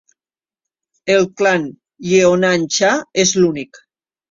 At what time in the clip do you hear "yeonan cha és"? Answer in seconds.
2.13-3.37